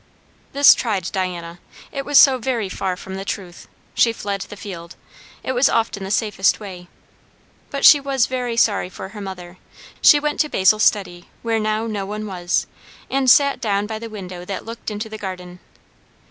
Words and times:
This 0.51 0.73
tried 0.73 1.11
Diana, 1.11 1.59
it 1.91 2.05
was 2.05 2.17
so 2.17 2.39
very 2.39 2.69
far 2.69 2.97
from 2.97 3.13
the 3.17 3.23
truth. 3.23 3.67
She 3.93 4.11
fled 4.11 4.41
the 4.41 4.57
field. 4.57 4.95
It 5.43 5.51
was 5.51 5.69
often 5.69 6.03
the 6.03 6.09
safest 6.09 6.59
way. 6.59 6.87
But 7.69 7.85
she 7.85 7.99
was 7.99 8.25
very 8.25 8.57
sorry 8.57 8.89
for 8.89 9.09
her 9.09 9.21
mother. 9.21 9.57
She 10.01 10.19
went 10.19 10.39
to 10.39 10.49
Basil's 10.49 10.81
study, 10.81 11.29
where 11.43 11.59
now 11.59 11.85
no 11.85 12.07
one 12.07 12.25
was, 12.25 12.65
and 13.11 13.29
sat 13.29 13.61
down 13.61 13.85
by 13.85 13.99
the 13.99 14.09
window 14.09 14.43
that 14.43 14.65
looked 14.65 14.89
into 14.89 15.07
the 15.07 15.19
garden. 15.19 15.59